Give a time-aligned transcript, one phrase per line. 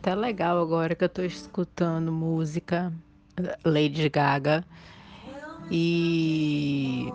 [0.00, 2.90] Até legal agora que eu tô escutando música
[3.62, 4.64] Lady Gaga
[5.70, 7.12] e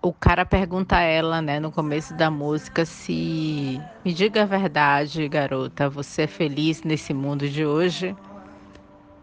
[0.00, 5.28] o cara pergunta a ela, né, no começo da música, se me diga a verdade,
[5.28, 8.14] garota, você é feliz nesse mundo de hoje?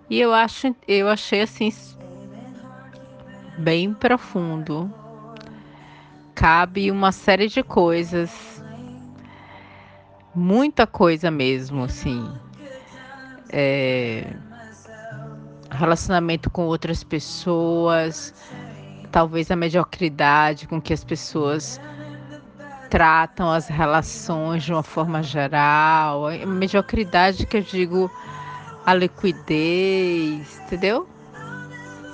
[0.10, 1.72] E eu acho, eu achei assim
[3.58, 4.94] bem profundo.
[6.36, 8.51] Cabe uma série de coisas,
[10.34, 12.28] muita coisa mesmo, assim.
[13.50, 14.26] É,
[15.70, 18.34] relacionamento com outras pessoas,
[19.12, 21.80] talvez a mediocridade com que as pessoas
[22.90, 28.12] tratam as relações de uma forma geral, a mediocridade que eu digo
[28.86, 31.08] a liquidez, entendeu?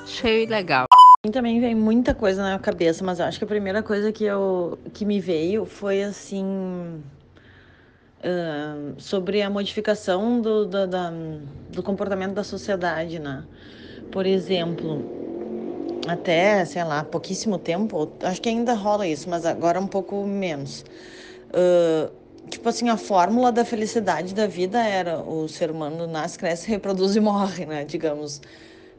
[0.04, 0.86] Achei legal.
[1.32, 4.78] Também vem muita coisa na cabeça, mas eu acho que a primeira coisa que eu
[4.94, 7.02] que me veio foi assim
[8.98, 11.12] sobre a modificação do, do, da,
[11.70, 13.46] do comportamento da sociedade, né?
[14.12, 15.04] Por exemplo,
[16.08, 20.86] até, sei lá, pouquíssimo tempo, acho que ainda rola isso, mas agora um pouco menos.
[21.50, 22.12] Uh,
[22.50, 27.16] tipo assim, a fórmula da felicidade da vida era o ser humano nasce, cresce, reproduz
[27.16, 27.84] e morre, né?
[27.84, 28.42] Digamos.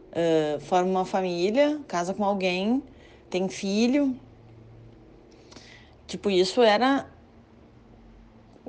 [0.08, 2.82] Uh, forma uma família, casa com alguém,
[3.28, 4.16] tem filho.
[6.06, 7.06] Tipo, isso era.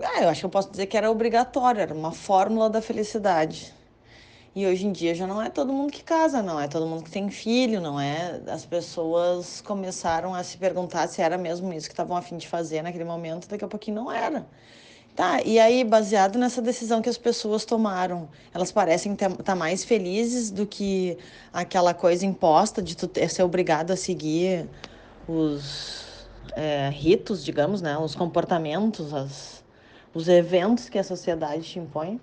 [0.04, 3.74] Ah, eu acho que eu posso dizer que era obrigatório, era uma fórmula da felicidade.
[4.56, 7.04] E hoje em dia já não é todo mundo que casa, não é todo mundo
[7.04, 8.42] que tem filho, não é?
[8.48, 12.48] As pessoas começaram a se perguntar se era mesmo isso que estavam a fim de
[12.48, 14.46] fazer naquele momento, daqui a pouquinho não era.
[15.16, 19.84] Tá, e aí, baseado nessa decisão que as pessoas tomaram, elas parecem estar tá mais
[19.84, 21.18] felizes do que
[21.52, 24.66] aquela coisa imposta de tu ser obrigado a seguir
[25.28, 26.06] os
[26.56, 27.98] é, ritos, digamos, né?
[27.98, 29.59] Os comportamentos, as,
[30.14, 32.20] os eventos que a sociedade te impõe.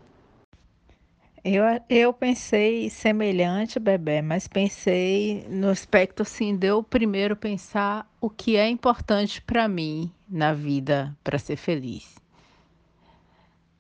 [1.45, 8.29] Eu, eu pensei semelhante, Bebê, mas pensei no aspecto assim, de eu primeiro pensar o
[8.29, 12.17] que é importante para mim na vida para ser feliz.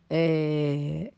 [0.08, 1.10] É,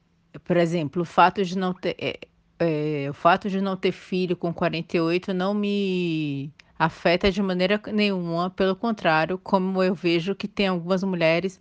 [0.43, 2.19] por exemplo, o fato de não ter é,
[2.59, 8.49] é, o fato de não ter filho com 48 não me afeta de maneira nenhuma,
[8.49, 11.61] pelo contrário, como eu vejo que tem algumas mulheres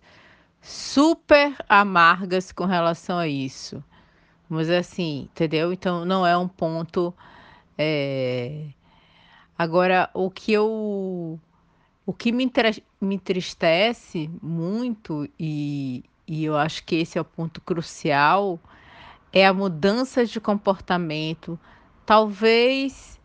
[0.68, 3.82] super amargas com relação a isso.
[4.48, 5.72] Mas assim, entendeu?
[5.72, 7.14] Então não é um ponto.
[7.76, 8.66] É...
[9.58, 11.40] Agora, o que eu.
[12.06, 12.50] O que me,
[13.00, 18.58] me entristece muito, e, e eu acho que esse é o ponto crucial,
[19.32, 21.58] é a mudança de comportamento.
[22.06, 23.20] Talvez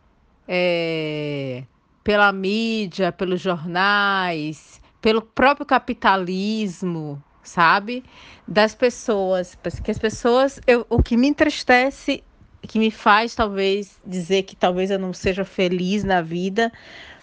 [0.46, 1.64] é,
[2.02, 8.04] pela mídia, pelos jornais, pelo próprio capitalismo, sabe?
[8.46, 12.22] Das pessoas, porque as pessoas, eu, o que me entristece,
[12.62, 16.72] que me faz talvez dizer que talvez eu não seja feliz na vida,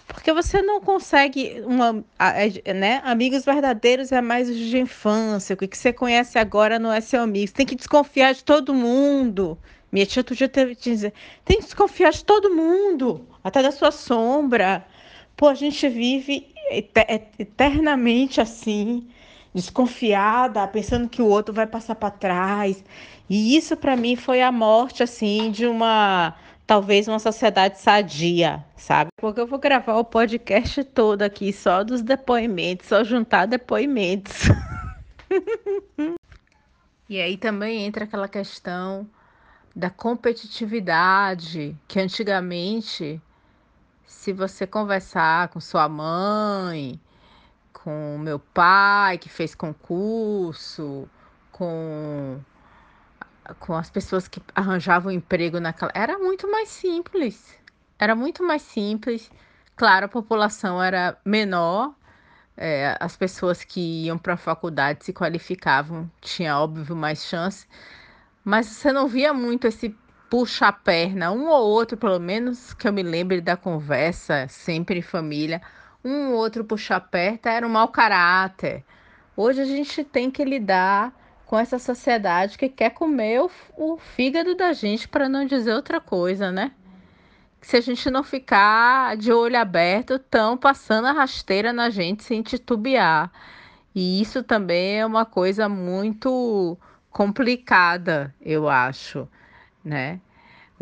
[0.06, 2.04] porque você não consegue uma,
[2.74, 3.00] né?
[3.04, 5.54] Amigos verdadeiros é mais de infância.
[5.54, 7.48] O que você conhece agora não é seu amigo.
[7.48, 9.58] Você tem que desconfiar de todo mundo.
[9.90, 11.12] Minha tia outro dia teve que dizer:
[11.44, 14.84] tem que desconfiar de todo mundo, até da sua sombra.
[15.36, 16.52] Pô, a gente vive
[17.38, 19.08] eternamente assim
[19.54, 22.82] desconfiada, pensando que o outro vai passar para trás.
[23.28, 26.34] E isso para mim foi a morte assim de uma
[26.66, 29.10] talvez uma sociedade sadia, sabe?
[29.20, 34.48] Porque eu vou gravar o podcast todo aqui só dos depoimentos, só juntar depoimentos.
[37.08, 39.06] e aí também entra aquela questão
[39.74, 43.20] da competitividade, que antigamente
[44.06, 47.00] se você conversar com sua mãe,
[47.82, 51.08] com meu pai, que fez concurso,
[51.50, 52.40] com,
[53.58, 55.90] com as pessoas que arranjavam emprego naquela.
[55.94, 57.58] Era muito mais simples.
[57.98, 59.30] Era muito mais simples.
[59.74, 61.92] Claro, a população era menor,
[62.56, 67.66] é, as pessoas que iam para a faculdade se qualificavam, tinha óbvio mais chance,
[68.44, 69.96] mas você não via muito esse
[70.30, 75.60] puxa-perna, um ou outro, pelo menos que eu me lembre da conversa, sempre em família
[76.04, 78.84] um outro puxar perto era um mau caráter.
[79.36, 81.12] Hoje a gente tem que lidar
[81.46, 86.00] com essa sociedade que quer comer o, o fígado da gente, para não dizer outra
[86.00, 86.72] coisa, né?
[87.60, 92.42] Se a gente não ficar de olho aberto, estão passando a rasteira na gente sem
[92.42, 93.30] titubear.
[93.94, 96.76] E isso também é uma coisa muito
[97.10, 99.28] complicada, eu acho,
[99.84, 100.20] né?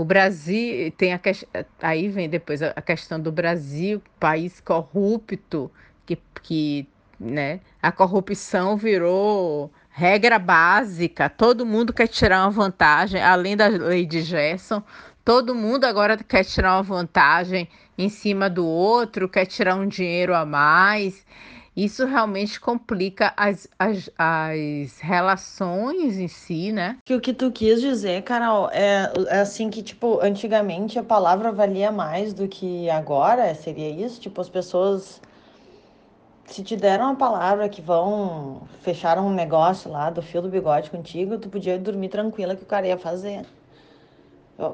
[0.00, 1.62] O Brasil tem a questão.
[1.82, 5.70] Aí vem depois a questão do Brasil, país corrupto,
[6.06, 6.88] que, que
[7.18, 14.06] né, a corrupção virou regra básica, todo mundo quer tirar uma vantagem, além da lei
[14.06, 14.82] de Gerson,
[15.22, 17.68] todo mundo agora quer tirar uma vantagem
[17.98, 21.26] em cima do outro, quer tirar um dinheiro a mais.
[21.82, 26.98] Isso realmente complica as, as, as relações em si, né?
[27.06, 31.50] Que o que tu quis dizer, Carol, é, é assim que, tipo, antigamente a palavra
[31.50, 34.20] valia mais do que agora, seria isso?
[34.20, 35.22] Tipo, as pessoas
[36.44, 40.90] se te deram uma palavra que vão fechar um negócio lá do fio do bigode
[40.90, 43.46] contigo, tu podia dormir tranquila que o cara ia fazer.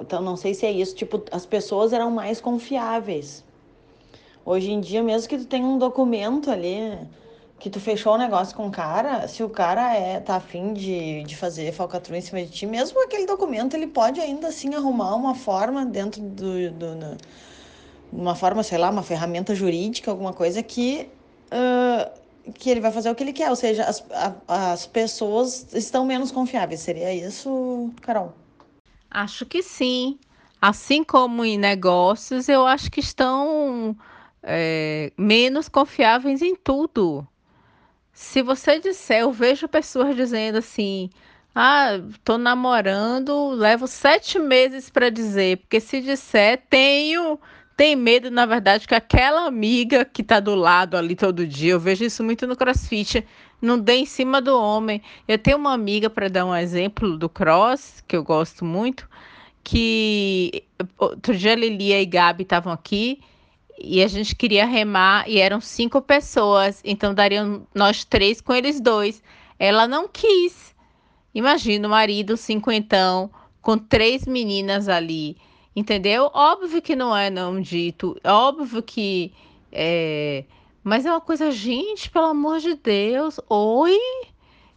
[0.00, 0.96] Então, não sei se é isso.
[0.96, 3.44] Tipo, as pessoas eram mais confiáveis.
[4.46, 6.96] Hoje em dia, mesmo que tu tenha um documento ali,
[7.58, 11.24] que tu fechou o negócio com o cara, se o cara é, tá afim de,
[11.24, 15.16] de fazer falcatrua em cima de ti, mesmo aquele documento, ele pode ainda assim arrumar
[15.16, 17.16] uma forma dentro do, do, do
[18.12, 21.08] uma forma, sei lá, uma ferramenta jurídica, alguma coisa que
[21.50, 25.74] uh, que ele vai fazer o que ele quer, ou seja, as, a, as pessoas
[25.74, 26.80] estão menos confiáveis.
[26.80, 28.32] Seria isso, Carol?
[29.10, 30.18] Acho que sim.
[30.62, 33.96] Assim como em negócios, eu acho que estão
[34.46, 37.26] é, menos confiáveis em tudo.
[38.12, 41.10] Se você disser, eu vejo pessoas dizendo assim:
[41.54, 47.38] ah, tô namorando, levo sete meses para dizer, porque se disser, tenho
[47.76, 51.80] tem medo, na verdade, que aquela amiga que tá do lado ali todo dia, eu
[51.80, 53.26] vejo isso muito no crossfit,
[53.60, 55.02] não dê em cima do homem.
[55.28, 59.06] Eu tenho uma amiga, para dar um exemplo do cross, que eu gosto muito,
[59.62, 60.64] que
[60.98, 63.20] outro dia Lilia e Gabi estavam aqui
[63.78, 68.80] e a gente queria remar e eram cinco pessoas, então dariam nós três com eles
[68.80, 69.22] dois.
[69.58, 70.74] Ela não quis.
[71.34, 73.30] Imagina o marido cinquentão
[73.60, 75.36] com três meninas ali.
[75.74, 76.30] Entendeu?
[76.32, 79.32] Óbvio que não é não dito, óbvio que
[79.70, 80.44] é,
[80.86, 83.98] mas é uma coisa, gente, pelo amor de Deus, oi?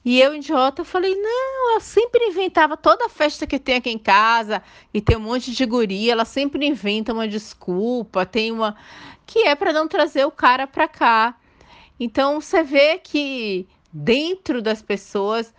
[0.04, 4.64] E eu, idiota, falei, não, ela sempre inventava toda festa que tem aqui em casa
[4.94, 8.76] e tem um monte de guria, ela sempre inventa uma desculpa, tem uma
[9.26, 11.36] que é para não trazer o cara para cá.
[12.00, 15.54] Então você vê que dentro das pessoas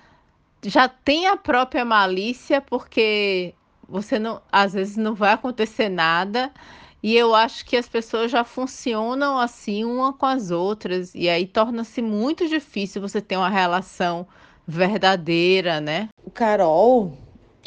[0.64, 3.54] já tem a própria malícia, porque
[3.88, 6.52] você não, às vezes não vai acontecer nada.
[7.02, 11.14] E eu acho que as pessoas já funcionam assim uma com as outras.
[11.14, 14.26] E aí torna-se muito difícil você ter uma relação
[14.66, 16.08] verdadeira, né?
[16.34, 17.12] Carol,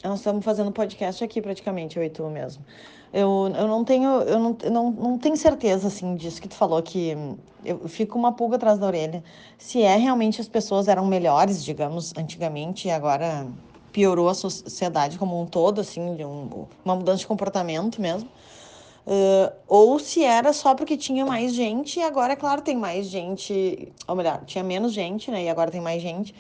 [0.04, 2.64] nós estamos fazendo podcast aqui praticamente, eu e tu mesmo.
[3.12, 6.82] Eu, eu não tenho, eu não, não, não tenho certeza assim disso que tu falou,
[6.82, 7.16] que
[7.64, 9.24] eu fico uma pulga atrás da orelha.
[9.58, 13.48] Se é realmente as pessoas eram melhores, digamos, antigamente, e agora
[13.92, 18.28] piorou a sociedade como um todo, assim, de um, uma mudança de comportamento mesmo.
[19.06, 23.08] Uh, ou se era só porque tinha mais gente e agora, é claro, tem mais
[23.08, 25.44] gente, ou melhor, tinha menos gente, né?
[25.44, 26.34] E agora tem mais gente.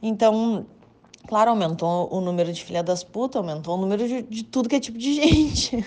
[0.00, 0.64] Então,
[1.26, 4.76] claro, aumentou o número de filha das putas, aumentou o número de, de tudo que
[4.76, 5.84] é tipo de gente.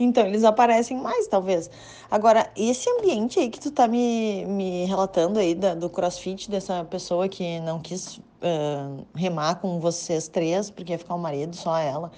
[0.00, 1.70] Então, eles aparecem mais, talvez.
[2.10, 6.84] Agora, esse ambiente aí que tu tá me, me relatando aí da, do crossfit, dessa
[6.84, 11.76] pessoa que não quis uh, remar com vocês três, porque ia ficar o marido, só
[11.76, 12.10] ela.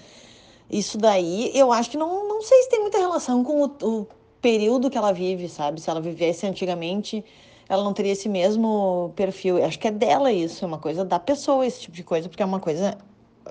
[0.71, 4.07] Isso daí, eu acho que não, não sei se tem muita relação com o, o
[4.41, 5.81] período que ela vive, sabe?
[5.81, 7.25] Se ela vivesse antigamente,
[7.69, 9.59] ela não teria esse mesmo perfil.
[9.59, 12.29] Eu acho que é dela isso, é uma coisa da pessoa, esse tipo de coisa,
[12.29, 12.97] porque é uma coisa,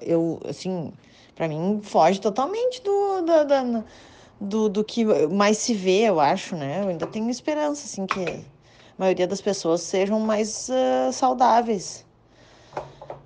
[0.02, 0.94] eu, assim,
[1.36, 3.26] para mim, foge totalmente do,
[4.40, 6.84] do, do, que mais se vê, eu acho, né?
[6.84, 8.42] Eu ainda tenho esperança, assim, que a
[8.98, 12.06] maioria das pessoas sejam mais uh, saudáveis.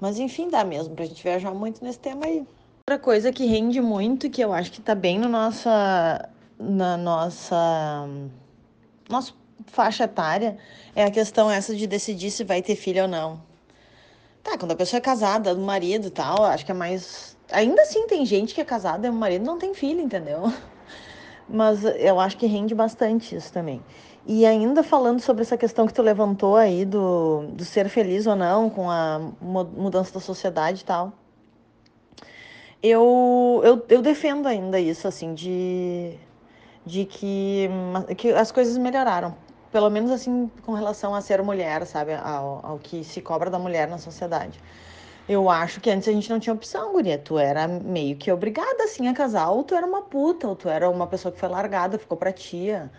[0.02, 2.46] Mas enfim, dá mesmo pra gente viajar muito nesse tema aí.
[2.86, 8.06] Outra coisa que rende muito, que eu acho que tá bem no nossa, na nossa
[9.10, 9.34] nossa
[9.68, 10.58] faixa etária,
[10.94, 13.42] é a questão essa de decidir se vai ter filho ou não.
[14.44, 17.38] Tá, quando a pessoa é casada, do marido e tal, acho que é mais.
[17.54, 20.52] Ainda assim tem gente que é casada e o marido não tem filho, entendeu?
[21.48, 23.82] Mas eu acho que rende bastante isso também.
[24.28, 28.36] E ainda falando sobre essa questão que tu levantou aí do, do ser feliz ou
[28.36, 31.14] não com a mudança da sociedade e tal,
[32.84, 36.18] eu, eu, eu defendo ainda isso, assim, de,
[36.86, 37.70] de que,
[38.18, 39.34] que as coisas melhoraram.
[39.72, 42.14] Pelo menos assim com relação a ser mulher, sabe?
[42.14, 44.60] Ao, ao que se cobra da mulher na sociedade.
[45.28, 47.18] Eu acho que antes a gente não tinha opção, guria.
[47.18, 49.50] Tu era meio que obrigada, assim, a casar.
[49.50, 52.32] Ou tu era uma puta, ou tu era uma pessoa que foi largada, ficou pra
[52.34, 52.92] tia.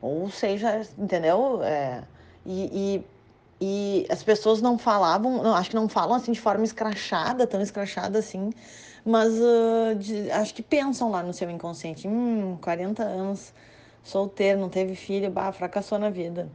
[0.00, 1.62] Ou seja, entendeu?
[1.62, 2.04] É,
[2.46, 3.02] e,
[3.60, 7.46] e, e, as pessoas não falavam, não, acho que não falam assim de forma escrachada,
[7.46, 8.50] tão escrachada assim,
[9.04, 13.52] mas uh, de, acho que pensam lá no seu inconsciente: hum, 40 anos,
[14.02, 16.48] solteiro, não teve filho, bah, fracassou na vida.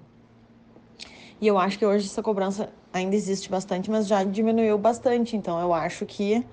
[1.41, 5.37] E eu acho que hoje essa cobrança ainda existe bastante, mas já diminuiu bastante.
[5.37, 6.43] Então eu acho que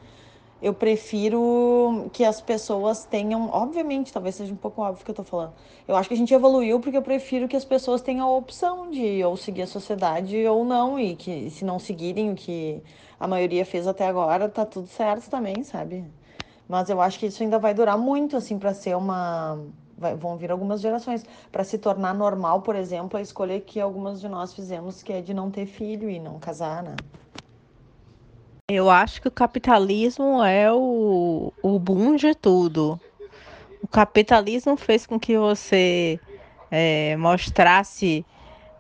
[0.62, 5.24] eu prefiro que as pessoas tenham, obviamente, talvez seja um pouco óbvio que eu tô
[5.24, 5.52] falando.
[5.86, 8.90] Eu acho que a gente evoluiu porque eu prefiro que as pessoas tenham a opção
[8.90, 12.82] de ou seguir a sociedade ou não, e que se não seguirem o que
[13.18, 16.04] a maioria fez até agora, tá tudo certo também, sabe?
[16.68, 19.58] Mas eu acho que isso ainda vai durar muito, assim, para ser uma.
[19.96, 21.25] Vai, vão vir algumas gerações.
[21.50, 25.23] Para se tornar normal, por exemplo, a escolha que algumas de nós fizemos, que é
[25.23, 26.94] de não ter filho e não casar, né?
[28.68, 33.00] Eu acho que o capitalismo é o, o boom de tudo.
[33.80, 36.18] O capitalismo fez com que você
[36.68, 38.26] é, mostrasse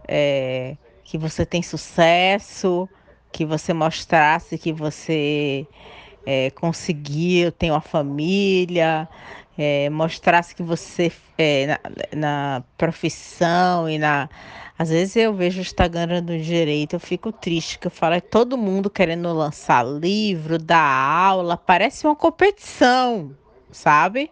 [0.08, 2.88] é, que você tem sucesso,
[3.32, 5.66] que você mostrasse que você
[6.24, 9.08] é, conseguiu ter uma família,
[9.56, 11.80] é, mostrasse que você é, na,
[12.14, 14.28] na, profissão e na
[14.78, 18.20] às vezes eu vejo o Instagram do direito, eu fico triste, que eu falo, é
[18.20, 23.34] todo mundo querendo lançar livro, dar aula, parece uma competição,
[23.72, 24.30] sabe?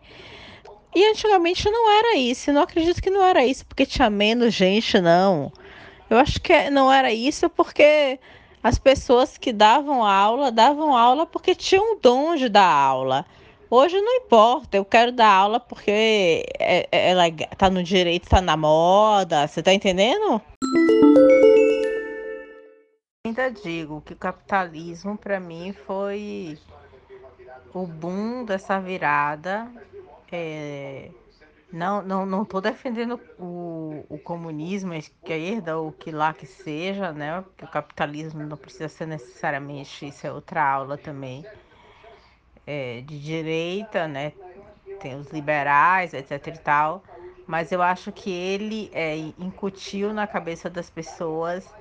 [0.95, 4.53] E antigamente não era isso, eu não acredito que não era isso, porque tinha menos
[4.53, 5.51] gente, não.
[6.11, 8.21] Eu acho que não era isso porque
[8.65, 13.27] as pessoas que davam aula, davam aula porque tinham o dom de dar aula.
[13.69, 17.25] Hoje não importa, eu quero dar aula porque é, é, ela
[17.59, 20.41] tá no direito, tá na moda, você tá entendendo?
[23.27, 26.59] Ainda digo que o capitalismo para mim foi
[27.75, 29.71] o boom dessa virada.
[30.33, 31.11] É,
[31.71, 33.45] não, não, não tô defendendo o,
[34.09, 37.43] o comunismo, a esquerda, ou o que lá que seja, né?
[37.43, 41.45] Porque o capitalismo não precisa ser necessariamente, isso é outra aula também
[42.67, 44.33] é, de direita, né?
[45.01, 47.03] Tem os liberais, etc e tal.
[47.47, 51.75] Mas eu acho que ele é, incutiu na cabeça das pessoas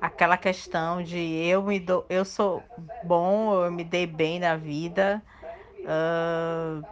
[0.00, 2.62] aquela questão de eu me dou, eu sou
[3.02, 5.20] bom, eu me dei bem na vida,
[5.80, 6.86] uh,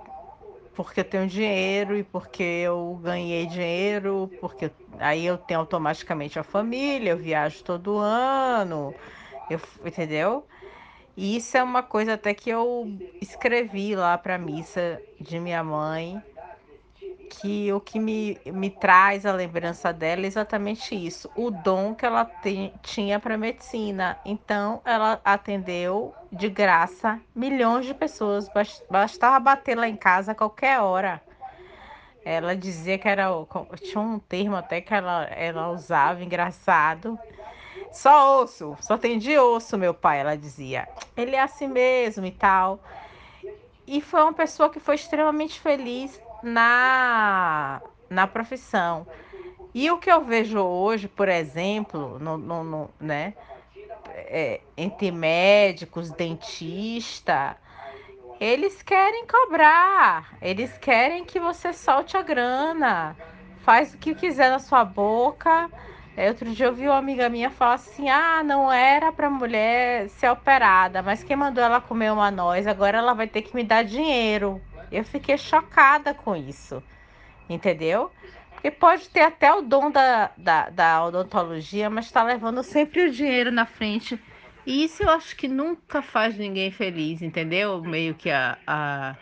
[0.77, 6.45] porque eu tenho dinheiro e porque eu ganhei dinheiro, porque aí eu tenho automaticamente a
[6.45, 8.97] família, eu viajo todo ano,
[9.49, 10.49] eu, entendeu?
[11.17, 15.65] E isso é uma coisa até que eu escrevi lá para a missa de minha
[15.65, 16.25] mãe,
[17.29, 22.07] que o que me, me traz a lembrança dela é exatamente isso, o dom que
[22.07, 24.19] ela te, tinha para medicina.
[24.25, 28.51] Então, ela atendeu de graça milhões de pessoas,
[28.89, 31.21] bastava bater lá em casa a qualquer hora.
[32.25, 33.29] Ela dizia que era.
[33.81, 37.17] Tinha um termo até que ela, ela usava, engraçado,
[37.93, 40.89] só osso, só tem de osso, meu pai, ela dizia.
[41.17, 42.81] Ele é assim mesmo e tal.
[43.87, 49.07] E foi uma pessoa que foi extremamente feliz na, na profissão.
[49.75, 53.35] E o que eu vejo hoje, por exemplo, no, no, no né,
[54.09, 57.57] é, entre médicos, dentista,
[58.41, 63.17] eles querem cobrar, eles querem que você solte a grana,
[63.59, 65.71] faz o que quiser na sua boca
[66.17, 70.09] é, outro dia eu vi uma amiga minha falar assim: ah, não era para mulher
[70.09, 73.63] ser operada, mas quem mandou ela comer uma noz, agora ela vai ter que me
[73.63, 74.61] dar dinheiro.
[74.91, 76.83] Eu fiquei chocada com isso,
[77.49, 78.11] entendeu?
[78.53, 83.11] Porque pode ter até o dom da, da, da odontologia, mas está levando sempre o
[83.11, 84.19] dinheiro na frente.
[84.65, 87.81] E isso eu acho que nunca faz ninguém feliz, entendeu?
[87.83, 89.17] Meio que a, a...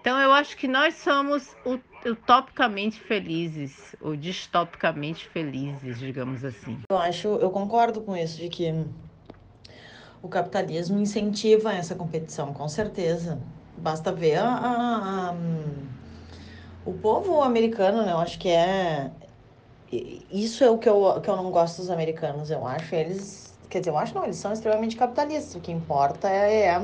[0.00, 1.56] Então eu acho que nós somos
[2.04, 6.78] utopicamente felizes, ou distopicamente felizes, digamos assim.
[6.90, 8.72] Eu acho, eu concordo com isso, de que
[10.22, 13.40] o capitalismo incentiva essa competição, com certeza.
[13.76, 15.34] Basta ver a, a, a,
[16.84, 18.12] o povo americano, né?
[18.12, 19.12] Eu acho que é.
[19.90, 22.50] Isso é o que eu, que eu não gosto dos americanos.
[22.50, 23.58] Eu acho eles.
[23.70, 25.54] Quer dizer, eu acho não, eles são extremamente capitalistas.
[25.54, 26.78] O que importa é, é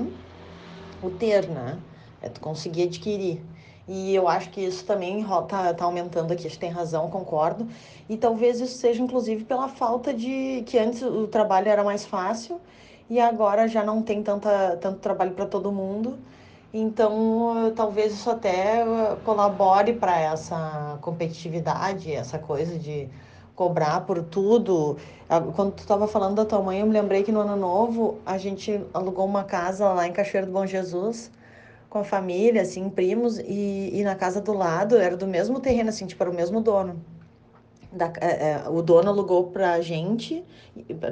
[1.00, 1.82] o ter, né?
[2.20, 3.44] É tu conseguir adquirir.
[3.88, 7.66] E eu acho que isso também está tá aumentando aqui, acho que tem razão, concordo.
[8.08, 10.62] E talvez isso seja, inclusive, pela falta de.
[10.66, 12.60] que antes o trabalho era mais fácil
[13.08, 16.24] e agora já não tem tanta, tanto trabalho para todo mundo.
[16.72, 23.08] Então, talvez isso até uh, colabore para essa competitividade, essa coisa de
[23.56, 24.96] cobrar por tudo.
[25.54, 28.38] Quando tu estava falando da tua mãe, eu me lembrei que no ano novo a
[28.38, 31.30] gente alugou uma casa lá em Cachoeiro do Bom Jesus
[31.90, 35.90] com a família, assim, primos, e, e na casa do lado era do mesmo terreno,
[35.90, 37.04] assim, tipo, era o mesmo dono.
[37.92, 40.44] Da, é, é, o dono alugou pra gente,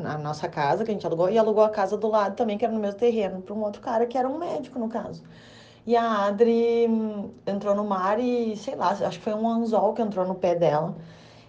[0.07, 2.65] a nossa casa que a gente alugou, e alugou a casa do lado também, que
[2.65, 5.23] era no mesmo terreno, para um outro cara que era um médico, no caso.
[5.87, 9.95] E a Adri hum, entrou no mar e, sei lá, acho que foi um anzol
[9.95, 10.95] que entrou no pé dela.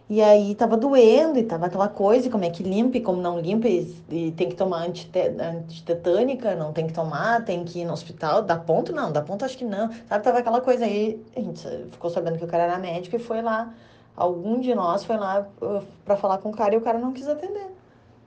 [0.10, 3.22] E aí tava doendo e tava aquela coisa, e como é que limpa e como
[3.22, 7.82] não limpa, e, e tem que tomar antite, antitetânica, não tem que tomar, tem que
[7.82, 9.92] ir no hospital, dá ponto não, dá ponto acho que não.
[10.08, 13.20] Sabe, tava aquela coisa aí, a gente ficou sabendo que o cara era médico e
[13.20, 13.72] foi lá,
[14.20, 17.14] algum de nós foi lá uh, para falar com o cara e o cara não
[17.14, 17.68] quis atender.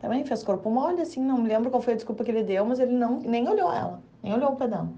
[0.01, 2.65] Também fez corpo mole, assim, não me lembro qual foi a desculpa que ele deu,
[2.65, 4.89] mas ele não, nem olhou ela, nem olhou o pedal.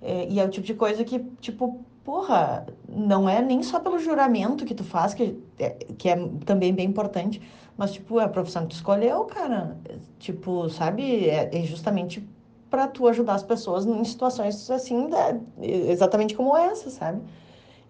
[0.00, 3.98] É, e é o tipo de coisa que, tipo, porra, não é nem só pelo
[3.98, 7.40] juramento que tu faz, que é, que é também bem importante,
[7.76, 9.76] mas, tipo, é a profissão que tu escolheu, cara.
[10.18, 12.24] Tipo, sabe, é, é justamente
[12.70, 17.22] para tu ajudar as pessoas em situações assim, da, exatamente como essa, sabe?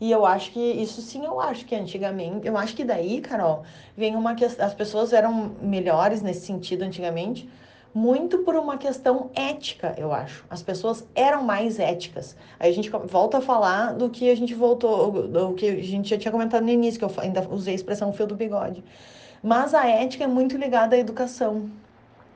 [0.05, 3.63] E eu acho que isso sim, eu acho que antigamente, eu acho que daí, Carol,
[3.97, 7.49] vem uma questão, as pessoas eram melhores nesse sentido antigamente,
[7.95, 10.45] muito por uma questão ética, eu acho.
[10.51, 12.37] As pessoas eram mais éticas.
[12.61, 16.11] Aí a gente volta a falar do que a gente voltou, do que a gente
[16.11, 18.85] já tinha comentado no início, que eu ainda usei a expressão fio do bigode.
[19.43, 21.71] Mas a ética é muito ligada à educação.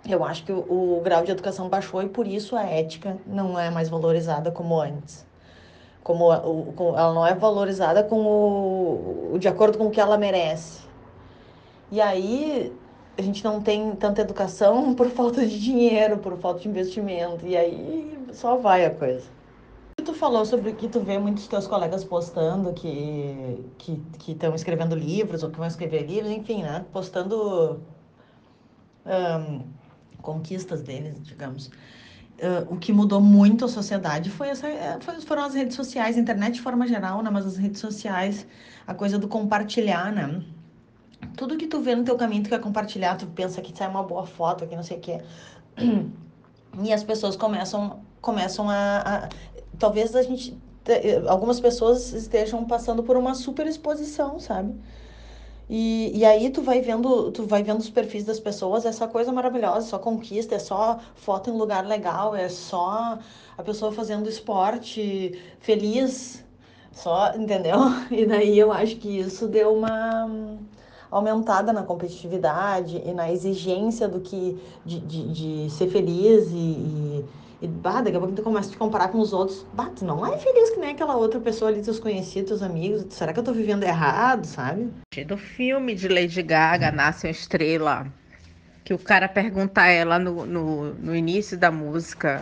[0.08, 3.58] Eu acho que o, o grau de educação baixou e por isso a ética não
[3.58, 5.27] é mais valorizada como antes.
[6.02, 10.83] Como, o, ela não é valorizada com o, de acordo com o que ela merece.
[11.90, 12.73] E aí
[13.17, 17.47] a gente não tem tanta educação por falta de dinheiro, por falta de investimento.
[17.47, 19.26] E aí só vai a coisa.
[20.05, 25.43] Tu falou sobre que tu vê muitos teus colegas postando que que estão escrevendo livros
[25.43, 26.87] ou que vão escrever livros, enfim, né?
[26.93, 27.81] Postando
[30.23, 31.71] conquistas deles, digamos.
[32.38, 36.16] Uh, o que mudou muito a sociedade foi essa, é, foi, foram as redes sociais,
[36.16, 37.30] internet de forma geral, né?
[37.30, 38.47] Mas as redes sociais,
[38.87, 40.40] a coisa do compartilhar, né?
[41.37, 44.02] tudo que tu vê no teu caminho, tu quer compartilhar, tu pensa que sai uma
[44.02, 45.21] boa foto aqui, não sei o quê.
[46.83, 49.28] E as pessoas começam, começam a, a
[49.78, 50.57] talvez a gente
[51.26, 54.75] algumas pessoas estejam passando por uma super exposição, sabe?
[55.68, 59.06] E, e aí tu vai vendo, tu vai vendo os perfis das pessoas, é só
[59.06, 63.18] coisa maravilhosa, é só conquista, é só foto em lugar legal, é só
[63.56, 66.42] a pessoa fazendo esporte feliz,
[66.92, 67.78] só, entendeu?
[68.10, 70.58] E daí eu acho que isso deu uma
[71.10, 75.32] aumentada na competitividade e na exigência do que de, de,
[75.66, 77.25] de ser feliz e, e,
[77.60, 79.66] e bah, daqui a pouco tu começa a te comparar com os outros.
[79.75, 83.06] Bah, tu não é feliz que nem aquela outra pessoa ali, teus conhecidos, teus amigos.
[83.10, 84.90] Será que eu tô vivendo errado, sabe?
[85.26, 88.06] Do filme de Lady Gaga, Nasce uma Estrela,
[88.84, 92.40] que o cara pergunta a ela no, no, no início da música,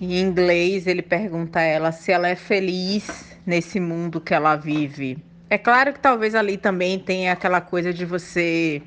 [0.00, 5.18] em inglês, ele pergunta a ela se ela é feliz nesse mundo que ela vive.
[5.48, 8.82] É claro que talvez ali também tenha aquela coisa de você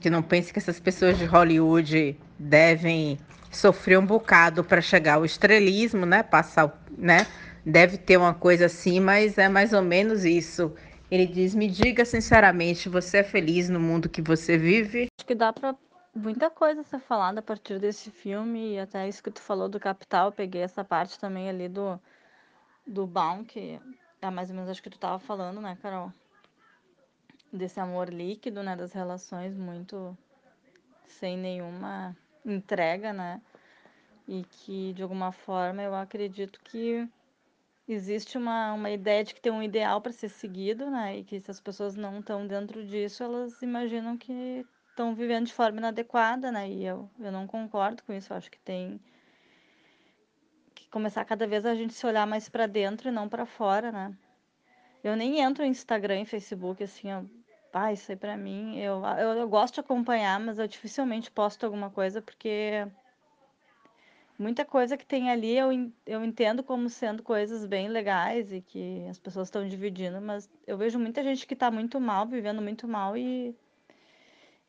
[0.00, 3.18] que não pense que essas pessoas de Hollywood devem
[3.58, 6.22] sofrer um bocado para chegar ao estrelismo, né?
[6.22, 7.26] Passar, né?
[7.64, 10.72] Deve ter uma coisa assim, mas é mais ou menos isso.
[11.10, 15.34] Ele diz: "Me diga sinceramente, você é feliz no mundo que você vive?" Acho que
[15.34, 15.74] dá para
[16.14, 19.80] muita coisa ser falada a partir desse filme e até isso que tu falou do
[19.80, 22.00] Capital, peguei essa parte também ali do
[22.86, 23.78] do Baum que
[24.22, 26.12] é mais ou menos acho que tu tava falando, né, Carol?
[27.52, 28.76] Desse amor líquido, né?
[28.76, 30.16] Das relações muito
[31.06, 33.40] sem nenhuma entrega, né?
[34.28, 37.08] E que de alguma forma eu acredito que
[37.88, 41.18] existe uma, uma ideia de que tem um ideal para ser seguido, né?
[41.18, 45.54] E que se as pessoas não estão dentro disso, elas imaginam que estão vivendo de
[45.54, 46.68] forma inadequada, né?
[46.68, 48.32] E eu, eu não concordo com isso.
[48.32, 49.00] Eu acho que tem
[50.90, 54.14] começar cada vez a gente se olhar mais para dentro e não para fora, né?
[55.02, 57.22] Eu nem entro em Instagram e Facebook assim, ó,
[57.72, 61.64] ah, isso aí para mim, eu, eu, eu gosto de acompanhar, mas eu dificilmente posto
[61.64, 62.86] alguma coisa porque
[64.38, 65.70] muita coisa que tem ali eu,
[66.06, 70.78] eu entendo como sendo coisas bem legais e que as pessoas estão dividindo, mas eu
[70.78, 73.54] vejo muita gente que está muito mal, vivendo muito mal e,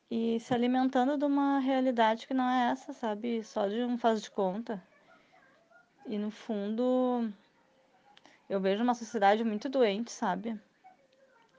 [0.10, 3.43] e se alimentando de uma realidade que não é essa, sabe?
[3.43, 4.82] Só de um faz de conta.
[6.08, 7.32] E no fundo,
[8.49, 10.60] eu vejo uma sociedade muito doente, sabe?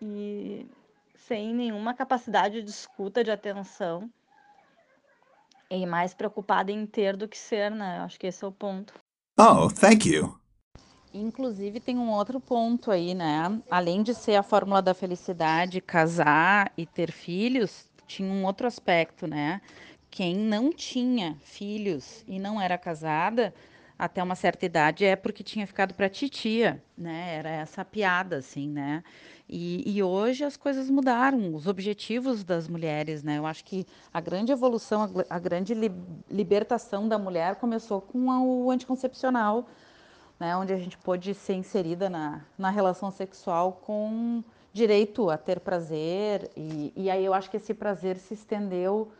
[0.02, 0.66] E
[1.14, 4.10] sem nenhuma capacidade de escuta, de atenção.
[5.70, 7.98] E mais preocupada em ter do que ser, né?
[7.98, 8.92] Eu acho que esse é o ponto.
[9.38, 10.36] Oh, thank you.
[11.14, 13.60] Inclusive tem um outro ponto aí, né?
[13.70, 19.26] Além de ser a fórmula da felicidade, casar e ter filhos, tinha um outro aspecto,
[19.26, 19.60] né?
[20.10, 23.54] Quem não tinha filhos e não era casada
[23.98, 27.36] até uma certa idade é porque tinha ficado para titia, né?
[27.36, 29.04] Era essa piada, assim, né?
[29.52, 33.38] E, e, hoje as coisas mudaram, os objetivos das mulheres, né?
[33.38, 33.84] Eu acho que
[34.14, 35.90] a grande evolução, a, a grande li,
[36.30, 39.66] libertação da mulher começou com a, o anticoncepcional,
[40.38, 40.56] né?
[40.56, 46.48] Onde a gente pôde ser inserida na, na relação sexual com direito a ter prazer,
[46.56, 49.10] e, e aí eu acho que esse prazer se estendeu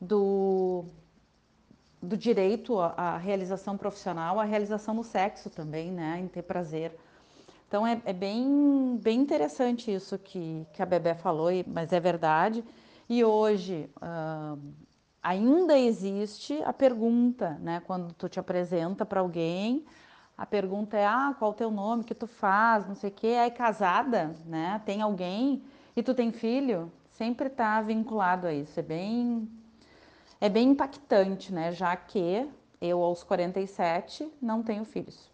[0.00, 0.84] do,
[2.02, 6.92] do direito à, à realização profissional, à realização no sexo também, né, em ter prazer.
[7.68, 12.64] Então é, é, bem, bem interessante isso que, que a Bebé falou, mas é verdade.
[13.08, 14.58] E hoje uh,
[15.22, 17.82] ainda existe a pergunta, né?
[17.86, 19.84] Quando tu te apresenta para alguém,
[20.38, 23.12] a pergunta é: ah, qual o teu nome, o que tu faz, não sei o
[23.12, 23.28] quê.
[23.28, 24.80] É casada, né?
[24.84, 25.62] Tem alguém
[25.96, 26.92] e tu tem filho?
[27.10, 28.78] Sempre está vinculado a isso.
[28.78, 29.48] É bem,
[30.40, 31.72] é bem impactante, né?
[31.72, 32.48] Já que
[32.80, 35.30] eu, aos 47, não tenho filhos.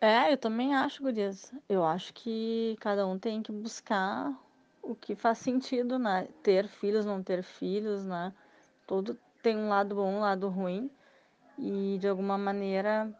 [0.00, 1.52] É, eu também acho, Gurias.
[1.68, 4.32] Eu acho que cada um tem que buscar
[4.82, 6.28] o que faz sentido, né?
[6.42, 8.32] Ter filhos, não ter filhos, né?
[8.86, 10.90] Todo tem um lado bom, um lado ruim.
[11.58, 13.12] E de alguma maneira,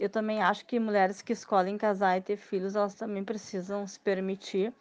[0.00, 4.00] eu também acho que mulheres que escolhem casar e ter filhos, elas também precisam se
[4.00, 4.72] permitir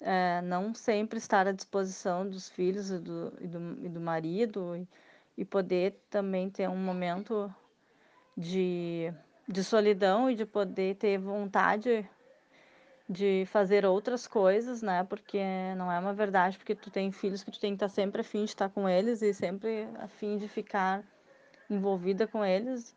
[0.00, 4.74] é, não sempre estar à disposição dos filhos e do, e do, e do marido
[4.76, 4.88] e,
[5.36, 7.54] e poder também ter um momento
[8.40, 9.12] de
[9.50, 12.08] de solidão e de poder ter vontade
[13.08, 15.02] de fazer outras coisas, né?
[15.02, 15.42] Porque
[15.76, 18.44] não é uma verdade, porque tu tem filhos que tu tem que estar sempre afim
[18.44, 21.02] de estar com eles e sempre afim de ficar
[21.68, 22.94] envolvida com eles.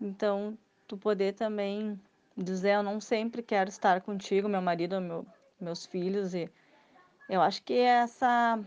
[0.00, 2.00] Então, tu poder também
[2.36, 5.24] dizer, eu não sempre quero estar contigo, meu marido, meu,
[5.60, 6.50] meus filhos e
[7.28, 8.58] eu acho que é essa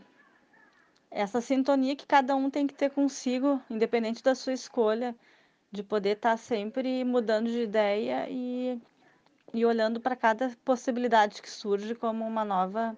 [1.09, 5.13] essa sintonia que cada um tem que ter consigo, independente da sua escolha
[5.71, 8.81] de poder estar tá sempre mudando de ideia e,
[9.53, 12.97] e olhando para cada possibilidade que surge como uma nova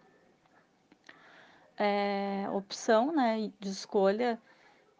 [1.77, 4.39] é, opção né, de escolha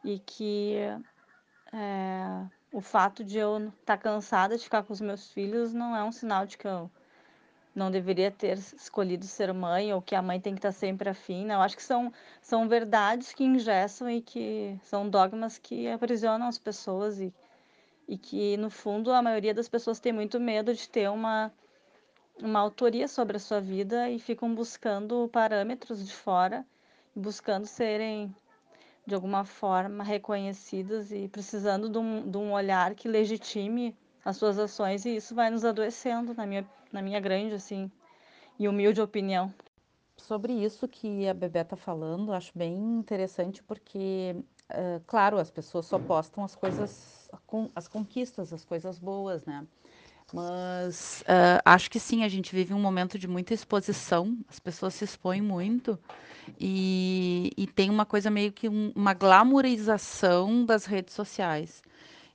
[0.03, 0.75] e que
[1.73, 5.95] é, o fato de eu estar tá cansada de ficar com os meus filhos não
[5.95, 6.91] é um sinal de que eu
[7.75, 11.09] não deveria ter escolhido ser mãe ou que a mãe tem que estar tá sempre
[11.09, 11.45] afim.
[11.45, 11.55] Né?
[11.55, 16.59] Eu acho que são, são verdades que engessam e que são dogmas que aprisionam as
[16.59, 17.33] pessoas e
[18.07, 21.51] e que no fundo a maioria das pessoas tem muito medo de ter uma
[22.41, 26.65] uma autoria sobre a sua vida e ficam buscando parâmetros de fora,
[27.15, 28.35] buscando serem
[29.05, 34.57] de alguma forma reconhecidas e precisando de um, de um olhar que legitime as suas
[34.57, 37.91] ações e isso vai nos adoecendo na minha na minha grande assim
[38.57, 39.53] e humilde opinião.
[40.15, 44.35] Sobre isso que a Bebê está falando, acho bem interessante porque,
[44.69, 47.22] uh, claro, as pessoas só postam as coisas
[47.75, 49.65] as conquistas, as coisas boas, né?
[50.33, 54.95] Mas uh, acho que sim, a gente vive um momento de muita exposição, as pessoas
[54.95, 55.99] se expõem muito
[56.59, 61.83] e, e tem uma coisa meio que um, uma glamorização das redes sociais.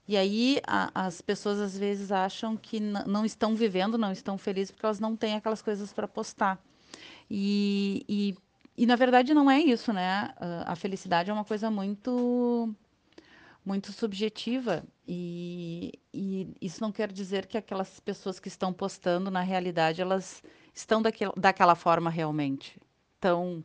[0.07, 4.71] E aí a, as pessoas às vezes acham que não estão vivendo, não estão felizes
[4.71, 6.57] porque elas não têm aquelas coisas para postar.
[7.29, 8.35] E, e,
[8.77, 10.33] e, na verdade não é isso, né?
[10.37, 12.73] Uh, a felicidade é uma coisa muito
[13.69, 19.41] muito subjetiva e, e, isso não quer dizer que aquelas pessoas que estão postando na
[19.41, 20.41] realidade elas
[20.73, 22.81] estão daquela, daquela forma realmente
[23.21, 23.63] tão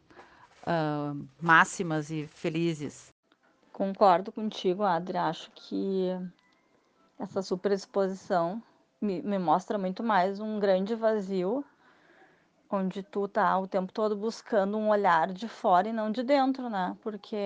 [0.67, 3.15] uh, máximas e felizes.
[3.73, 5.17] Concordo contigo, Adri.
[5.17, 6.11] Acho que
[7.19, 8.63] essa superexposição
[9.01, 11.65] me, me mostra muito mais um grande vazio
[12.71, 16.69] onde tu tá o tempo todo buscando um olhar de fora e não de dentro,
[16.69, 16.95] né?
[17.03, 17.39] Porque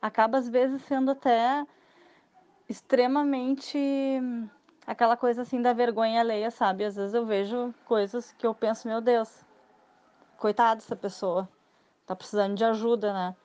[0.00, 1.66] acaba às vezes sendo até
[2.68, 3.78] extremamente
[4.86, 6.84] aquela coisa assim da vergonha alheia, sabe?
[6.84, 9.44] Às vezes eu vejo coisas que eu penso, meu Deus,
[10.36, 11.48] coitada dessa pessoa,
[12.06, 13.36] tá precisando de ajuda, né?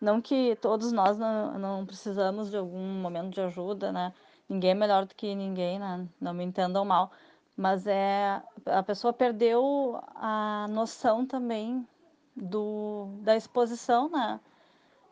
[0.00, 4.14] Não que todos nós não, não precisamos de algum momento de ajuda, né?
[4.48, 6.08] Ninguém é melhor do que ninguém, né?
[6.20, 7.12] Não me entendam mal.
[7.56, 11.86] Mas é a pessoa perdeu a noção também
[12.34, 14.40] do, da exposição, né?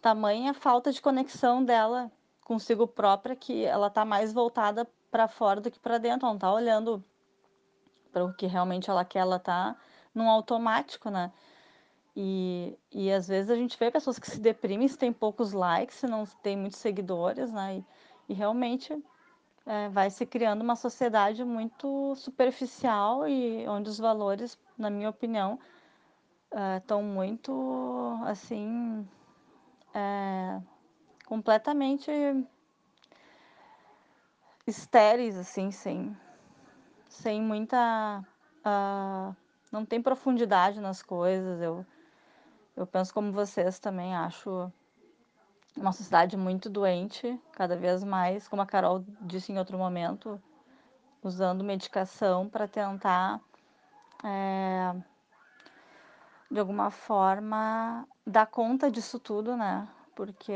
[0.00, 2.10] Tamanha falta de conexão dela
[2.44, 6.38] consigo própria que ela tá mais voltada para fora do que para dentro, ela não
[6.38, 7.04] tá olhando
[8.10, 9.76] para o que realmente ela quer, ela tá
[10.14, 11.30] num automático, né?
[12.16, 15.98] E, e às vezes a gente vê pessoas que se deprimem se tem poucos likes,
[15.98, 17.76] se não tem muitos seguidores, né?
[18.28, 18.96] E, e realmente
[19.66, 25.58] é, vai se criando uma sociedade muito superficial e onde os valores, na minha opinião,
[26.78, 29.06] estão é, muito assim
[29.98, 30.62] é,
[31.26, 32.10] completamente
[34.66, 36.16] estéreis, assim, sem,
[37.08, 38.24] sem muita.
[38.60, 39.34] Uh,
[39.72, 41.60] não tem profundidade nas coisas.
[41.60, 41.84] Eu,
[42.76, 44.70] eu penso como vocês também, acho
[45.76, 50.40] uma sociedade muito doente, cada vez mais, como a Carol disse em outro momento,
[51.22, 53.40] usando medicação para tentar,
[54.24, 54.94] é,
[56.50, 59.88] de alguma forma, dar conta disso tudo, né?
[60.14, 60.52] Porque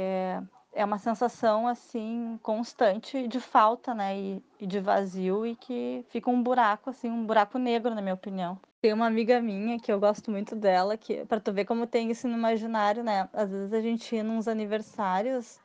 [0.72, 6.30] é uma sensação assim constante de falta, né, e, e, de vazio e que fica
[6.30, 8.58] um buraco assim, um buraco negro na minha opinião.
[8.80, 12.10] Tem uma amiga minha que eu gosto muito dela, que para tu ver como tem
[12.10, 13.28] isso no imaginário, né?
[13.32, 15.60] Às vezes a gente ia nos aniversários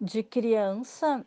[0.00, 1.24] de criança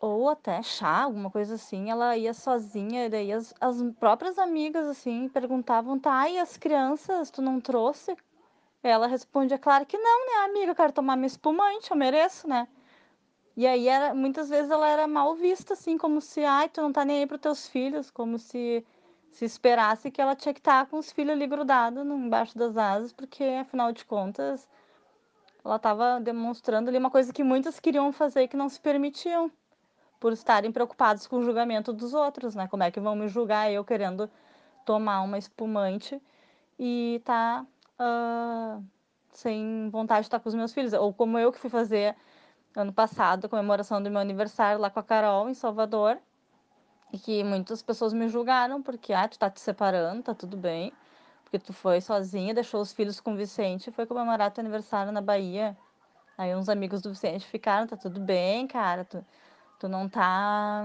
[0.00, 4.86] ou até chá, alguma coisa assim, ela ia sozinha, e daí as, as próprias amigas
[4.86, 8.16] assim perguntavam: "Tá, e as crianças, tu não trouxe?"
[8.88, 10.72] Ela respondia, claro que não, né, amiga?
[10.72, 12.68] Eu quero tomar minha espumante, eu mereço, né?
[13.56, 16.92] E aí, era, muitas vezes, ela era mal vista, assim, como se, ai, tu não
[16.92, 18.84] tá nem aí pros teus filhos, como se
[19.34, 22.76] se esperasse que ela tinha que estar tá com os filhos ali grudados embaixo das
[22.76, 24.68] asas, porque, afinal de contas,
[25.64, 29.50] ela estava demonstrando ali uma coisa que muitas queriam fazer e que não se permitiam,
[30.20, 32.68] por estarem preocupados com o julgamento dos outros, né?
[32.68, 34.30] Como é que vão me julgar eu querendo
[34.86, 36.22] tomar uma espumante
[36.78, 37.66] e tá
[37.98, 38.84] uh,
[39.32, 40.92] sem vontade de estar com os meus filhos.
[40.92, 42.16] Ou como eu que fui fazer
[42.76, 46.18] ano passado, a comemoração do meu aniversário lá com a Carol, em Salvador.
[47.12, 50.92] E que muitas pessoas me julgaram porque, ah, tu tá te separando, tá tudo bem.
[51.44, 55.12] Porque tu foi sozinha, deixou os filhos com o Vicente e foi comemorar teu aniversário
[55.12, 55.76] na Bahia.
[56.36, 59.24] Aí uns amigos do Vicente ficaram, tá tudo bem, cara, tu,
[59.78, 60.84] tu não tá.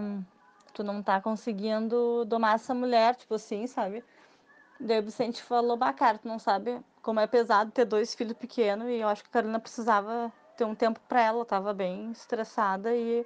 [0.72, 4.04] Tu não tá conseguindo domar essa mulher, tipo assim, sabe?
[4.80, 8.38] Daí o Vicente falou, bah, cara, tu não sabe como é pesado ter dois filhos
[8.38, 12.12] pequenos e eu acho que a Carolina precisava ter um tempo para ela, tava bem
[12.12, 13.26] estressada e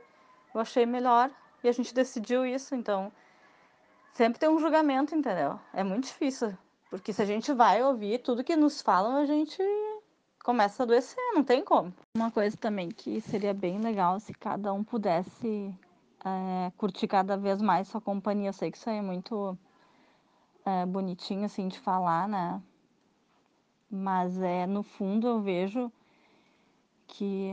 [0.54, 1.32] eu achei melhor
[1.64, 3.12] e a gente decidiu isso, então
[4.14, 5.60] sempre tem um julgamento, entendeu?
[5.74, 6.56] É muito difícil,
[6.90, 9.62] porque se a gente vai ouvir tudo que nos falam, a gente
[10.44, 11.94] começa a adoecer, não tem como.
[12.16, 15.74] Uma coisa também que seria bem legal se cada um pudesse
[16.24, 18.50] é, curtir cada vez mais sua companhia.
[18.50, 19.58] Eu sei que isso aí é muito
[20.66, 22.62] é, bonitinho assim de falar, né?
[23.96, 25.92] Mas é no fundo eu vejo
[27.06, 27.52] que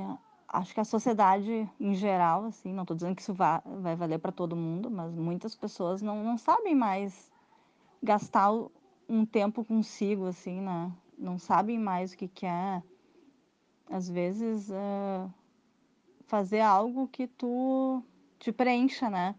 [0.49, 4.19] acho que a sociedade em geral, assim, não estou dizendo que isso vai, vai valer
[4.19, 7.31] para todo mundo, mas muitas pessoas não, não sabem mais
[8.03, 8.51] gastar
[9.07, 10.91] um tempo consigo, assim, né?
[11.19, 12.83] Não sabem mais o que, que é,
[13.91, 15.29] às vezes, é,
[16.27, 18.03] fazer algo que tu
[18.39, 19.35] te preencha, né?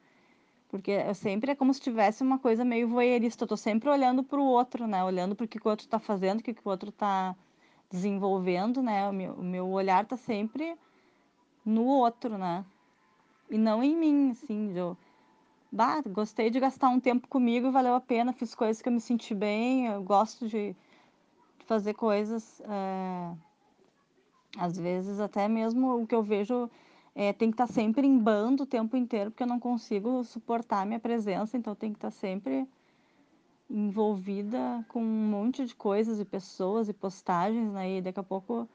[0.72, 3.44] Porque eu sempre é como se tivesse uma coisa meio voyeurista.
[3.44, 5.04] Eu tô sempre olhando para o outro, né?
[5.04, 7.36] Olhando para o que o outro está fazendo, o que o outro está
[7.92, 9.10] desenvolvendo, né?
[9.10, 10.74] O meu, o meu olhar tá sempre
[11.66, 12.64] no outro, né?
[13.50, 14.72] E não em mim, assim.
[14.74, 14.98] Eu,
[15.70, 18.32] bah, gostei de gastar um tempo comigo, valeu a pena.
[18.32, 19.88] Fiz coisas que eu me senti bem.
[19.88, 20.74] Eu gosto de
[21.66, 22.62] fazer coisas.
[22.62, 23.34] É...
[24.58, 26.70] Às vezes, até mesmo o que eu vejo
[27.14, 30.24] é, tem que estar tá sempre em bando o tempo inteiro, porque eu não consigo
[30.24, 32.68] suportar a minha presença, então tem que estar tá sempre
[33.70, 37.98] envolvida com um monte de coisas e pessoas e postagens, né?
[37.98, 38.68] E daqui a pouco,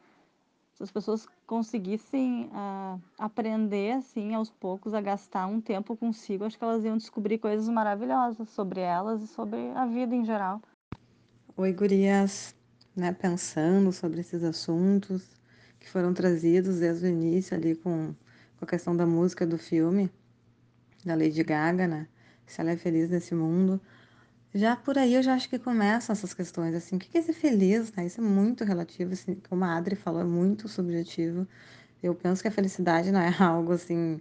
[0.75, 6.59] se as pessoas conseguissem uh, aprender, assim, aos poucos, a gastar um tempo consigo, acho
[6.59, 10.61] que elas iam descobrir coisas maravilhosas sobre elas e sobre a vida em geral.
[11.57, 12.55] Oi, gurias,
[12.95, 13.13] né?
[13.13, 15.37] Pensando sobre esses assuntos
[15.79, 18.15] que foram trazidos desde o início ali com
[18.59, 20.11] com a questão da música do filme,
[21.05, 22.09] da Lady Gaga, né?
[22.47, 23.81] Se ela é feliz nesse mundo.
[24.55, 27.35] Já por aí eu já acho que começam essas questões, assim, o que é ser
[27.35, 28.07] feliz, né?
[28.07, 31.47] Isso é muito relativo, assim, como a Adri falou, é muito subjetivo.
[32.03, 34.21] Eu penso que a felicidade não é algo, assim,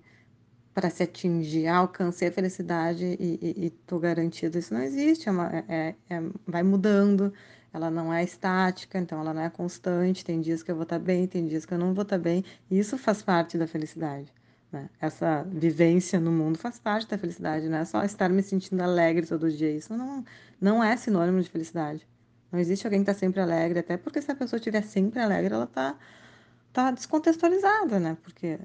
[0.73, 4.57] para se atingir, ah, alcancei a felicidade e, e, e tô garantido.
[4.57, 7.33] Isso não existe, é uma, é, é, é, vai mudando,
[7.75, 10.23] ela não é estática, então ela não é constante.
[10.23, 12.15] Tem dias que eu vou estar tá bem, tem dias que eu não vou estar
[12.15, 12.43] tá bem.
[12.71, 14.31] Isso faz parte da felicidade.
[14.71, 14.89] Né?
[14.99, 19.27] Essa vivência no mundo faz parte da felicidade, não é só estar me sentindo alegre
[19.27, 19.69] todo dia.
[19.71, 20.23] Isso não,
[20.59, 22.07] não é sinônimo de felicidade.
[22.49, 25.53] Não existe alguém que está sempre alegre, até porque se a pessoa estiver sempre alegre,
[25.53, 25.97] ela está
[26.71, 28.17] tá descontextualizada, né?
[28.23, 28.57] Porque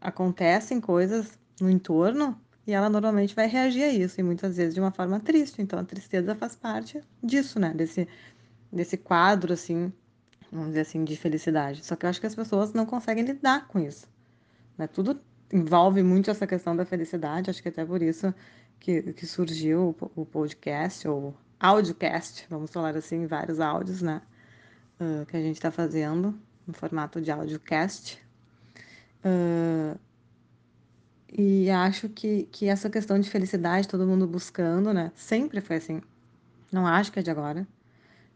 [0.00, 4.80] acontecem coisas no entorno e ela normalmente vai reagir a isso, e muitas vezes de
[4.80, 5.60] uma forma triste.
[5.60, 7.74] Então a tristeza faz parte disso, né?
[7.74, 8.06] Desse,
[8.72, 9.92] desse quadro, assim,
[10.50, 11.84] vamos dizer assim, de felicidade.
[11.84, 14.06] Só que eu acho que as pessoas não conseguem lidar com isso.
[14.78, 14.86] Né?
[14.86, 15.20] Tudo
[15.52, 18.34] envolve muito essa questão da felicidade, acho que até por isso
[18.80, 24.20] que, que surgiu o, o podcast, ou audiocast, vamos falar assim, vários áudios, né?
[25.00, 28.20] Uh, que a gente está fazendo no formato de audiocast.
[29.24, 29.98] Uh,
[31.32, 35.12] e acho que, que essa questão de felicidade, todo mundo buscando, né?
[35.14, 36.02] Sempre foi assim.
[36.70, 37.66] Não acho que é de agora.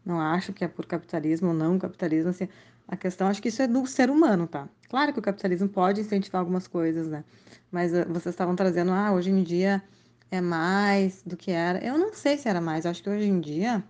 [0.07, 2.29] Não acho que é por capitalismo ou não capitalismo.
[2.29, 2.47] Assim,
[2.87, 4.69] A questão, acho que isso é do ser humano, tá?
[4.89, 7.25] Claro que o capitalismo pode incentivar algumas coisas, né?
[7.69, 9.83] Mas uh, vocês estavam trazendo, ah, hoje em dia
[10.31, 11.83] é mais do que era.
[11.85, 12.85] Eu não sei se era mais.
[12.85, 13.83] Acho que hoje em dia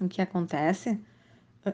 [0.00, 1.00] o que acontece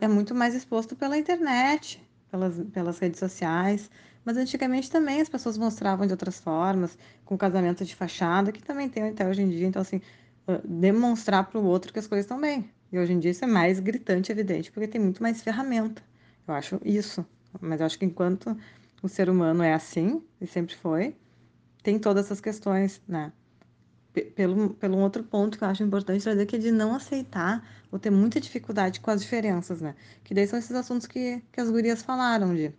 [0.00, 3.90] é muito mais exposto pela internet, pelas, pelas redes sociais.
[4.24, 8.88] Mas antigamente também as pessoas mostravam de outras formas, com casamento de fachada, que também
[8.88, 9.66] tem até hoje em dia.
[9.66, 10.00] Então, assim,
[10.64, 12.70] demonstrar para o outro que as coisas estão bem.
[12.92, 16.02] E hoje em dia isso é mais gritante, evidente, porque tem muito mais ferramenta.
[16.46, 17.24] Eu acho isso.
[17.60, 18.56] Mas eu acho que enquanto
[19.02, 21.16] o ser humano é assim, e sempre foi,
[21.82, 23.32] tem todas essas questões, né?
[24.36, 27.98] Pelo, pelo outro ponto que eu acho importante trazer, que é de não aceitar ou
[27.98, 29.94] ter muita dificuldade com as diferenças, né?
[30.22, 32.72] Que daí são esses assuntos que, que as gurias falaram de...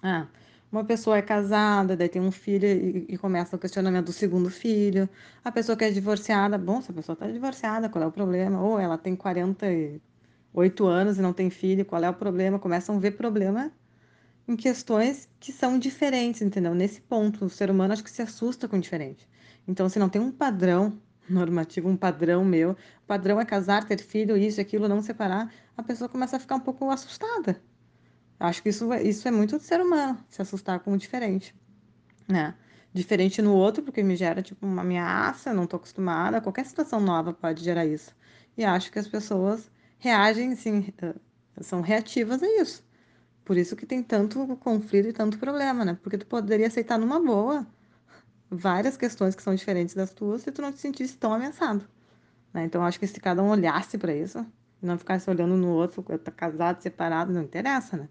[0.00, 0.28] Ah,
[0.72, 4.48] uma pessoa é casada, daí tem um filho e, e, começa o questionamento do segundo
[4.48, 5.06] filho.
[5.44, 8.62] A pessoa que é divorciada, bom, se a pessoa está divorciada, qual é o problema?
[8.62, 12.58] Ou ela tem 48 anos e não tem filho, qual é o problema?
[12.58, 13.70] Começam a ver problema
[14.48, 16.74] em questões que são diferentes, entendeu?
[16.74, 19.28] Nesse ponto, o ser humano acho que se assusta com o diferente.
[19.68, 24.36] Então, se não tem um padrão normativo, um padrão meu, padrão é casar, ter filho,
[24.38, 27.60] isso, aquilo, não separar, a pessoa começa a ficar um pouco assustada
[28.42, 31.54] Acho que isso, isso é muito do ser humano, se assustar com o diferente,
[32.28, 32.56] né?
[32.92, 37.32] Diferente no outro, porque me gera, tipo, uma ameaça, não tô acostumada, qualquer situação nova
[37.32, 38.12] pode gerar isso.
[38.56, 40.92] E acho que as pessoas reagem, assim,
[41.60, 42.84] são reativas a isso.
[43.44, 45.96] Por isso que tem tanto conflito e tanto problema, né?
[46.02, 47.64] Porque tu poderia aceitar numa boa
[48.50, 51.88] várias questões que são diferentes das tuas se tu não te sentisse tão ameaçado.
[52.52, 52.64] Né?
[52.64, 54.44] Então, acho que se cada um olhasse para isso,
[54.82, 58.08] não ficasse olhando no outro, tá casado, separado, não interessa, né?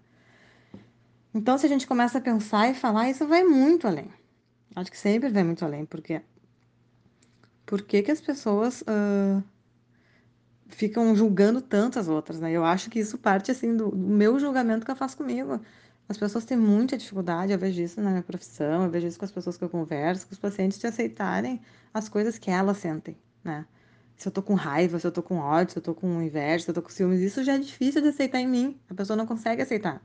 [1.34, 4.10] Então, se a gente começa a pensar e falar, isso vai muito além.
[4.74, 6.22] Acho que sempre vai muito além, porque
[7.64, 9.42] por que, que as pessoas uh,
[10.68, 12.50] ficam julgando tanto as outras, né?
[12.52, 15.60] Eu acho que isso parte, assim, do, do, meu julgamento que eu faço comigo.
[16.08, 19.24] As pessoas têm muita dificuldade, eu vejo isso na minha profissão, eu vejo isso com
[19.24, 21.60] as pessoas que eu converso, com os pacientes, de aceitarem
[21.94, 23.64] as coisas que elas sentem, né?
[24.16, 26.64] Se eu tô com raiva, se eu tô com ódio, se eu tô com inveja,
[26.64, 28.78] se eu tô com ciúmes, isso já é difícil de aceitar em mim.
[28.88, 30.02] A pessoa não consegue aceitar.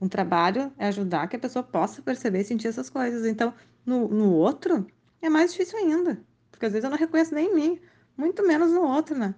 [0.00, 3.26] Um trabalho é ajudar que a pessoa possa perceber e sentir essas coisas.
[3.26, 3.54] Então,
[3.84, 4.86] no, no outro,
[5.22, 6.20] é mais difícil ainda.
[6.50, 7.80] Porque às vezes eu não reconheço nem em mim,
[8.16, 9.34] muito menos no outro, né?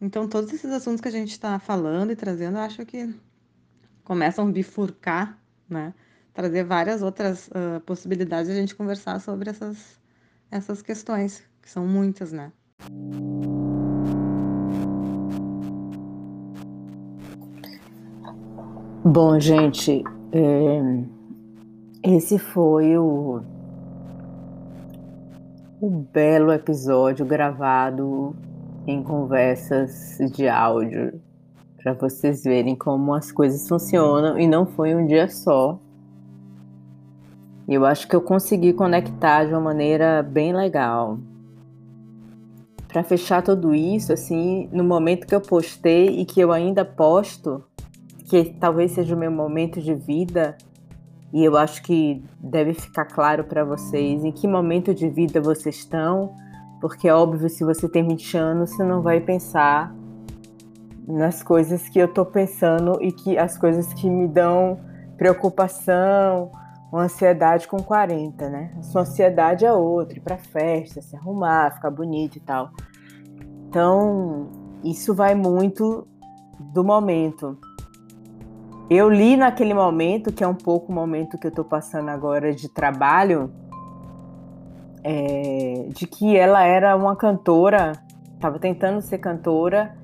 [0.00, 3.14] Então, todos esses assuntos que a gente está falando e trazendo, eu acho que
[4.02, 5.94] começam a bifurcar, né?
[6.34, 10.00] Trazer várias outras uh, possibilidades de a gente conversar sobre essas,
[10.50, 12.50] essas questões, que são muitas, né?
[19.04, 21.02] Bom, gente, é,
[22.04, 23.42] esse foi o,
[25.80, 28.36] o belo episódio gravado
[28.86, 31.20] em conversas de áudio
[31.82, 35.80] para vocês verem como as coisas funcionam e não foi um dia só.
[37.66, 41.18] Eu acho que eu consegui conectar de uma maneira bem legal.
[42.86, 47.64] Para fechar tudo isso, assim, no momento que eu postei e que eu ainda posto,
[48.32, 50.56] que talvez seja o meu momento de vida,
[51.34, 55.76] e eu acho que deve ficar claro para vocês em que momento de vida vocês
[55.76, 56.34] estão,
[56.80, 59.94] porque é óbvio, se você tem 20 anos, você não vai pensar
[61.06, 64.80] nas coisas que eu estou pensando e que as coisas que me dão
[65.18, 66.50] preocupação,
[66.90, 68.72] uma ansiedade com 40, né?
[68.78, 72.70] A sua ansiedade é outra, ir pra festa, se arrumar, ficar bonito e tal.
[73.68, 74.50] Então,
[74.82, 76.08] isso vai muito
[76.58, 77.58] do momento.
[78.90, 82.54] Eu li naquele momento, que é um pouco o momento que eu estou passando agora
[82.54, 83.52] de trabalho,
[85.02, 87.92] é, de que ela era uma cantora,
[88.34, 89.96] estava tentando ser cantora,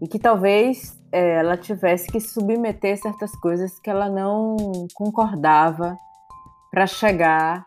[0.00, 4.56] e que talvez é, ela tivesse que submeter certas coisas que ela não
[4.94, 5.96] concordava
[6.70, 7.66] para chegar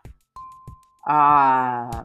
[1.06, 2.04] a,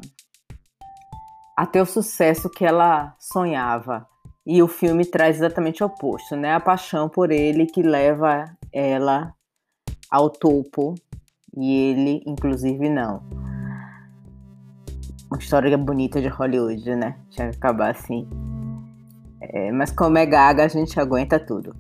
[1.58, 4.11] a ter o sucesso que ela sonhava.
[4.46, 6.54] E o filme traz exatamente o oposto, né?
[6.54, 9.34] A paixão por ele que leva ela
[10.10, 10.96] ao topo
[11.56, 13.22] e ele, inclusive, não.
[15.30, 17.18] Uma história bonita de Hollywood, né?
[17.30, 18.28] Tinha que acabar assim.
[19.42, 21.76] É, mas como é gaga, a gente aguenta tudo.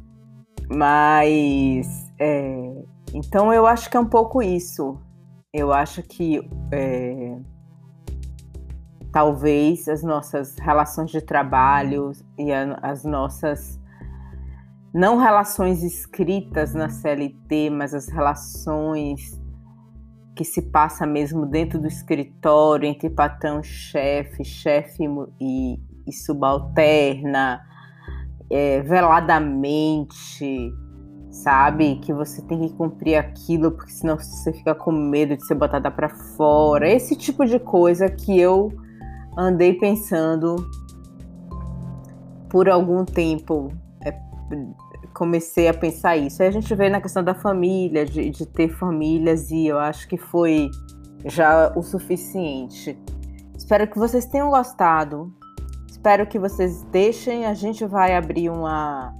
[0.69, 1.87] Mas.
[2.19, 2.83] É,
[3.13, 4.97] então eu acho que é um pouco isso.
[5.53, 6.47] Eu acho que.
[6.71, 7.37] É,
[9.11, 13.79] talvez as nossas relações de trabalho e as nossas
[14.93, 19.39] não relações escritas na CLT, mas as relações
[20.35, 25.03] que se passa mesmo dentro do escritório entre patrão chefe, chefe
[25.39, 27.61] e, e subalterna,
[28.49, 30.73] é, veladamente,
[31.29, 31.95] sabe?
[31.97, 35.89] Que você tem que cumprir aquilo, porque senão você fica com medo de ser botada
[35.89, 36.89] para fora.
[36.89, 38.71] Esse tipo de coisa que eu
[39.37, 40.55] andei pensando
[42.49, 43.71] por algum tempo.
[44.03, 44.13] É,
[45.13, 46.41] comecei a pensar isso.
[46.41, 50.07] Aí a gente vê na questão da família, de, de ter famílias, e eu acho
[50.07, 50.69] que foi
[51.25, 52.97] já o suficiente.
[53.55, 55.33] Espero que vocês tenham gostado.
[55.89, 57.45] Espero que vocês deixem.
[57.45, 59.13] A gente vai abrir uma,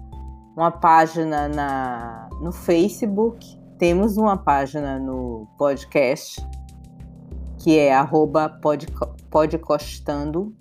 [0.55, 3.59] uma página na, no Facebook.
[3.78, 6.45] Temos uma página no podcast
[7.57, 7.93] que é
[9.32, 10.53] podcostando.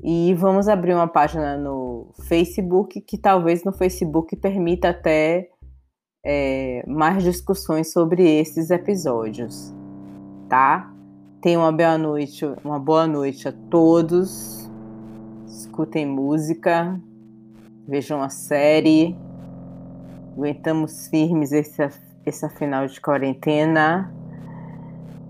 [0.00, 5.48] E vamos abrir uma página no Facebook que talvez no Facebook permita até
[6.24, 9.74] é, mais discussões sobre esses episódios,
[10.48, 10.92] tá?
[11.40, 14.70] Tenham uma boa noite, uma boa noite a todos.
[15.46, 17.00] Escutem música,
[17.86, 19.16] vejam a série.
[20.36, 21.88] Aguentamos firmes esse,
[22.24, 24.12] esse final de quarentena.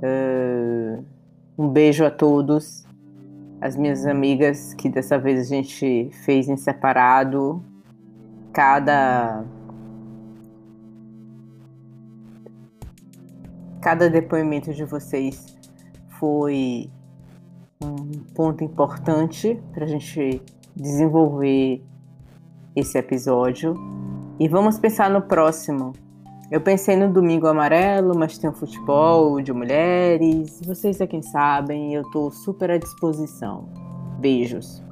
[0.03, 1.18] Uh,
[1.59, 2.87] um beijo a todos,
[3.61, 7.61] as minhas amigas que dessa vez a gente fez em separado.
[8.53, 9.45] Cada
[13.81, 15.57] Cada depoimento de vocês
[16.19, 16.91] foi
[17.81, 20.43] um ponto importante para a gente
[20.75, 21.83] desenvolver
[22.75, 23.75] esse episódio.
[24.39, 25.93] E vamos pensar no próximo.
[26.51, 30.59] Eu pensei no Domingo Amarelo, mas tem o futebol de mulheres.
[30.64, 33.68] Vocês é quem sabem, eu estou super à disposição.
[34.18, 34.88] Beijos.